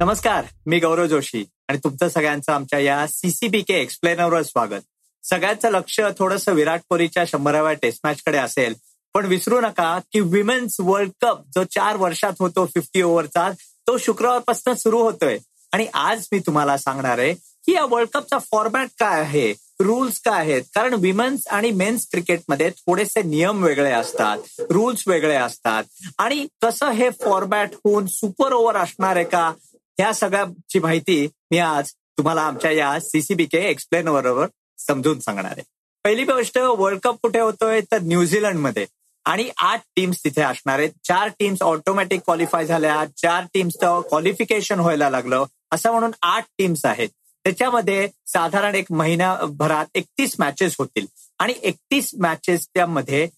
[0.00, 4.80] नमस्कार मी गौरव जोशी आणि तुमचं सगळ्यांचं आमच्या या सीसीबी के एक्सप्लेनरवर स्वागत.
[5.24, 8.74] सगळ्यांचं लक्ष थोडंसं विराट कोहलीच्या शंभराव्या टेस्ट मॅच कडे असेल
[9.14, 13.50] पण विसरू नका की विमेन्स वर्ल्ड कप जो चार वर्षात होतो फिफ्टी ओव्हरचा
[13.86, 15.38] तो शुक्रवारपासून सुरू होतोय.
[15.72, 20.38] आणि आज मी तुम्हाला सांगणार आहे की या वर्ल्ड कपचा फॉर्मॅट काय आहे रूल्स काय
[20.40, 20.62] आहेत?
[20.74, 25.84] कारण विमेन्स आणि मेन्स क्रिकेटमध्ये थोडेसे नियम वेगळे असतात रूल्स वेगळे असतात.
[26.18, 29.52] आणि कसं हे फॉर्मॅट होऊन सुपर ओव्हर असणार आहे का?
[29.98, 34.46] ह्या सगळ्याची माहिती मी आज तुम्हाला आमच्या या सीसीबीके एक्सप्लेन बरोबर
[34.78, 35.62] समजून सांगणार आहे.
[36.04, 37.80] पहिली गोष्ट वर्ल्ड कप कुठे होतोय?
[37.80, 38.86] तर न्यूझीलंडमध्ये
[39.24, 40.90] आणि आठ टीम्स तिथे असणार आहेत.
[41.04, 43.04] चार टीम्स ऑटोमॅटिक क्वालिफाय झाल्या.
[43.16, 45.44] चार टीम्सचं क्वालिफिकेशन व्हायला लागलं.
[45.72, 47.08] असं म्हणून आठ टीम्स आहेत.
[47.44, 51.06] त्याच्यामध्ये साधारण एक महिनाभरात एकतीस मॅचेस होतील.
[51.38, 53.28] आणि एकतीस मॅचेस त्यामध्ये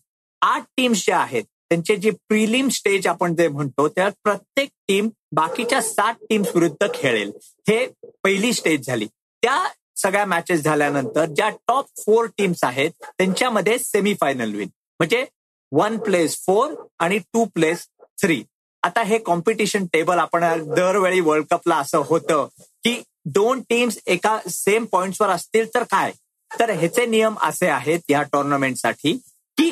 [0.42, 5.80] आठ टीम्स ज्या आहेत त्यांचे जे प्रिलिम स्टेज आपण जे म्हणतो त्यात प्रत्येक टीम बाकीच्या
[5.82, 7.30] सात टीम्स विरुद्ध खेळेल.
[7.68, 7.86] हे
[8.24, 9.06] पहिली स्टेज झाली.
[9.42, 9.64] त्या
[9.96, 14.68] सगळ्या मॅचेस झाल्यानंतर ज्या टॉप फोर टीम्स आहेत त्यांच्यामध्ये सेमीफायनल विन
[15.00, 15.24] म्हणजे
[15.72, 17.86] वन प्लेस फोर आणि टू प्लेस
[18.22, 18.42] थ्री
[18.82, 22.46] आता हे कॉम्पिटिशन टेबल आपण दरवेळी वर्ल्ड कपला असं होतं
[22.84, 26.12] की दोन टीम्स एका सेम पॉइंट्सवर असतील तर काय?
[26.50, 29.12] तर ह्याचे नियम असे आहेत या टुर्नामेंटसाठी
[29.58, 29.70] की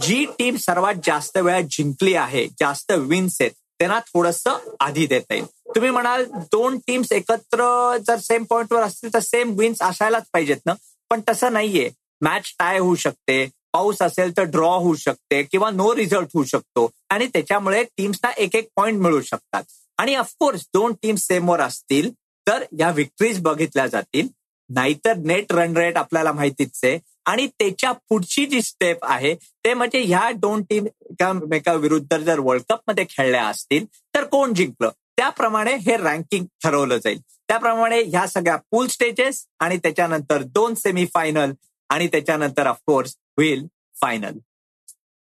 [0.00, 4.42] जी टीम सर्वात जास्त वेळा जिंकली आहे जास्त विन्स आहेत त्यांना थोडस
[4.80, 5.46] आधी देता येईल.
[5.74, 10.72] तुम्ही म्हणाल दोन टीम्स एकत्र जर सेम पॉइंटवर असतील तर सेम विन्स असायलाच पाहिजेत ना?
[11.10, 11.90] पण तसं नाहीये.
[12.20, 16.90] मॅच टाय होऊ शकते पाऊस असेल तर ड्रॉ होऊ शकते किंवा नो रिझल्ट होऊ शकतो.
[17.10, 19.62] आणि त्याच्यामुळे टीम्सना एक एक पॉईंट मिळू शकतात.
[19.98, 22.10] आणि ऑफकोर्स दोन टीम्स सेमवर असतील
[22.46, 24.28] तर या विक्ट्रीज बघितल्या जातील.
[24.70, 26.98] नाहीतर नेट रन रेट आपल्याला माहितीच आहे.
[27.28, 29.34] आणि त्याच्या पुढची जी स्टेप आहे
[29.64, 34.90] ते म्हणजे ह्या दोन टीम एकामेका विरुद्ध जर वर्ल्ड कपमध्ये खेळल्या असतील तर कोण जिंकलं?
[35.16, 37.20] त्याप्रमाणे हे रँकिंग ठरवलं जाईल.
[37.48, 41.52] त्याप्रमाणे ह्या सगळ्या पूल स्टेजेस आणि त्याच्यानंतर दोन सेमी फायनल
[41.90, 43.66] आणि त्याच्यानंतर ऑफकोर्स होईल
[44.00, 44.38] फायनल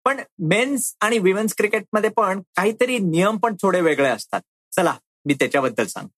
[0.04, 4.40] पण मेन्स आणि विमेन्स क्रिकेटमध्ये पण काहीतरी नियम पण थोडे वेगळे असतात.
[4.72, 4.94] चला
[5.26, 6.12] मी त्याच्याबद्दल सांगतो.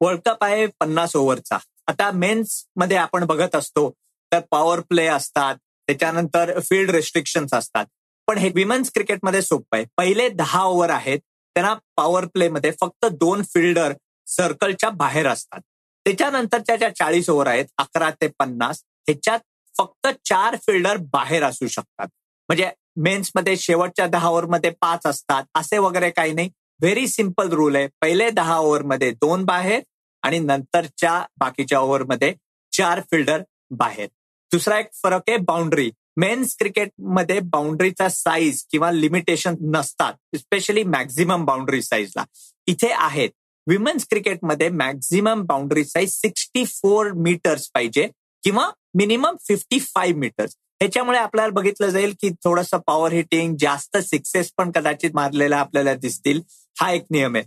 [0.00, 3.90] वर्ल्ड कप आहे पन्नास ओव्हरचा आता मेन्समध्ये आपण बघत असतो
[4.36, 7.86] तर पॉवर प्ले असतात त्याच्यानंतर फील्ड रेस्ट्रिक्शन्स असतात.
[8.26, 9.84] पण हे विमेन्स क्रिकेटमध्ये सोपं आहे.
[9.96, 13.92] पहिले दहा ओव्हर आहेत त्यांना पॉवर प्लेमध्ये फक्त दोन फिल्डर
[14.26, 15.60] सर्कलच्या बाहेर असतात.
[16.06, 19.38] त्याच्यानंतरच्या ज्या चाळीस ओव्हर आहेत अकरा ते पन्नास ह्याच्यात
[19.78, 22.08] फक्त चार फिल्डर बाहेर असू शकतात.
[22.48, 26.50] म्हणजे मेन्समध्ये शेवटच्या दहा ओव्हरमध्ये पाच असतात असे वगैरे काही नाही.
[26.80, 27.88] व्हेरी सिंपल रूल आहे.
[28.00, 29.80] पहिले दहा ओव्हरमध्ये दोन बाहेर
[30.22, 32.34] आणि नंतरच्या बाकीच्या ओव्हरमध्ये
[32.72, 34.08] चार फिल्डर बाहेर.
[34.52, 41.82] दुसरा एक फरक आहे बाउंड्री मेन्स क्रिकेटमध्ये बाउंड्रीचा साईज किंवा लिमिटेशन नसतात स्पेशली मॅक्झिमम बाउंड्री
[41.82, 42.24] साईजला
[42.66, 43.30] इथे आहेत.
[43.68, 48.08] विमेन्स क्रिकेटमध्ये maximum boundary size sixty four metres पाहिजे
[48.44, 54.50] किंवा मिनिमम फिफ्टी फाईव्ह मीटर्स ह्याच्यामुळे आपल्याला बघितलं जाईल की थोडंसं पॉवर हिटिंग जास्त सिक्सेस
[54.58, 56.40] पण कदाचित मारलेला आपल्याला दिसतील.
[56.80, 57.44] हा एक नियम आहे.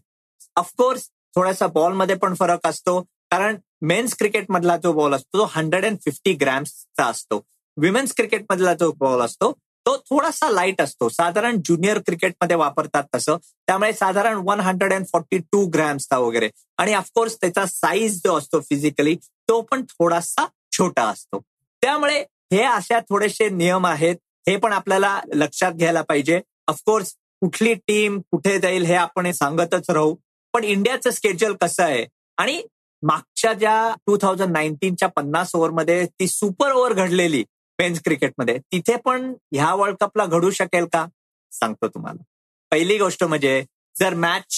[0.55, 5.85] ऑफकोर्स थोडासा बॉलमध्ये पण फरक असतो कारण मेन्स क्रिकेट मधला जो बॉल असतो तो हंड्रेड
[5.85, 7.45] अँड फिफ्टी ग्रॅम्सचा असतो.
[7.77, 9.51] विमेन्स क्रिकेट मधला जो बॉल असतो
[9.85, 11.09] तो थोडासा लाइट असतो.
[11.09, 13.37] साधारण ज्युनियर क्रिकेटमध्ये वापरतात तसं.
[13.67, 16.49] त्यामुळे साधारण one hundred and forty two ग्रॅम्सचा वगैरे.
[16.77, 19.15] आणि ऑफकोर्स त्याचा साईज जो असतो फिजिकली
[19.49, 21.41] तो पण थोडासा छोटा असतो.
[21.81, 22.19] त्यामुळे
[22.53, 24.15] हे अशा थोडेसे नियम आहेत.
[24.47, 26.41] हे पण आपल्याला लक्षात घ्यायला पाहिजे.
[26.67, 30.15] ऑफकोर्स कुठली टीम कुठे जाईल हे आपण सांगतच राहू.
[30.53, 32.05] पण इंडियाचं स्केड्युल कसं आहे?
[32.37, 32.61] आणि
[33.03, 37.43] मागच्या ज्या टू थाउजंड नाईन्टीनच्या पन्नास ओव्हरमध्ये ती सुपर ओव्हर घडलेली
[37.79, 41.05] मेन्स क्रिकेटमध्ये तिथे पण ह्या वर्ल्ड कपला घडू शकेल का?
[41.51, 42.23] सांगतो तुम्हाला.
[42.71, 43.63] पहिली गोष्ट म्हणजे
[43.99, 44.57] जर मॅच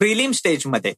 [0.00, 0.92] प्रिलिम स्टेजमध्ये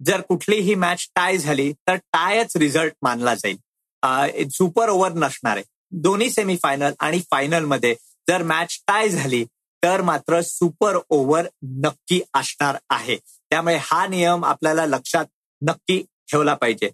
[0.00, 4.48] जर कुठलीही मॅच टाय झाली तर टायच रिझल्ट मानला जाईल.
[4.48, 5.56] सुपर ओव्हर नसणार.
[5.56, 7.94] आहे दोन्ही सेमीफायनल आणि फायनलमध्ये
[8.28, 9.44] जर मॅच टाय झाली
[9.82, 13.16] तर मात्र सुपर ओव्हर नक्की असणार आहे.
[13.50, 15.24] त्यामुळे हा नियम आपल्याला लक्षात
[15.62, 16.90] नक्की ठेवला पाहिजे.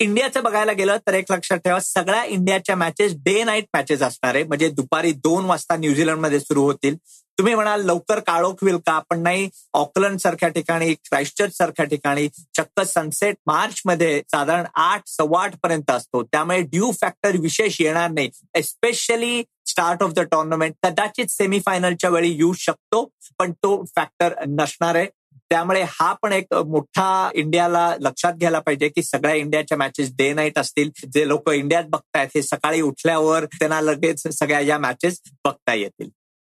[0.00, 4.44] इंडियाचं बघायला गेलं तर एक लक्षात ठेवा सगळ्या इंडियाच्या मॅचेस डे नाईट मॅचेस असणार आहे.
[4.44, 6.96] म्हणजे दुपारी दोन वाजता न्यूझीलंडमध्ये सुरू होतील.
[7.38, 8.98] तुम्ही म्हणाल लवकर काळोख होईल का?
[9.10, 15.42] पण नाही ऑकलंड सारख्या ठिकाणी क्राईस्टचर्च सारख्या ठिकाणी चक्क सनसेट मार्च मध्ये साधारण आठ सव्वा
[15.42, 16.22] आठ पर्यंत असतो.
[16.22, 18.30] त्यामुळे ड्यू फॅक्टर विशेष येणार नाही.
[18.54, 25.06] Especially start of the tournament कदाचित सेमीफायनलच्या वेळी येऊ शकतो पण तो फॅक्टर नसणार आहे.
[25.50, 30.58] त्यामुळे हा पण एक मोठा इंडियाला लक्षात घ्यायला पाहिजे की सगळ्या इंडियाच्या मॅचेस डे नाईट
[30.58, 30.90] असतील.
[31.12, 36.08] जे लोक इंडियात बघतायत हे सकाळी उठल्यावर त्यांना लगेच सगळ्या या मॅचेस बघता येतील.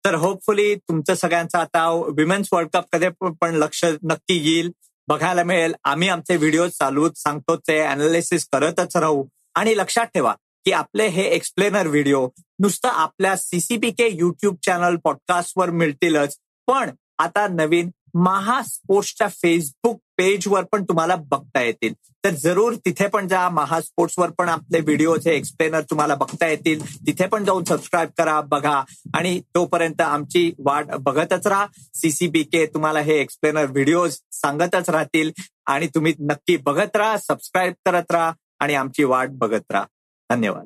[0.06, 3.10] तर होपफुली तुमचं सगळ्यांचं आता विमेन्स वर्ल्ड कपकडे
[3.42, 4.72] पण लक्ष नक्की येईल.
[5.08, 5.76] बघायला मिळेल.
[5.84, 9.24] आम्ही आमचे व्हिडिओ चालू सांगतो ते अनालिसिस करतच राहू.
[9.56, 10.34] आणि लक्षात ठेवा
[10.66, 12.28] की आपले हे एक्सप्लेनर व्हिडिओ
[12.60, 16.38] नुसतं आपल्या सीसीपीके युट्यूब चॅनल पॉडकास्टवर मिळतीलच.
[16.68, 21.94] पण आता नवीन महा स्पोर्ट्सच्या फेसबुक पेजवर पण तुम्हाला बघता येतील.
[22.24, 27.28] तर जरूर तिथे पण जा महा स्पोर्ट्सवर पण आपले व्हिडिओचे एक्सप्लेनर तुम्हाला बघता येतील तिथे
[27.28, 28.84] पण जाऊन सबस्क्राईब करा बघा.
[29.14, 31.68] आणि तोपर्यंत आमची वाट बघतच राहा.
[31.94, 35.32] सीसीबीके तुम्हाला हे एक्सप्लेनर व्हिडिओ सांगतच राहतील.
[35.66, 39.86] आणि तुम्ही नक्की बघत राहा सबस्क्राईब करत राहा आणि आमची वाट बघत राहा.
[40.32, 40.66] धन्यवाद.